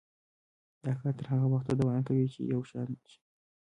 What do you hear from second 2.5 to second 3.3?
یو شان شي.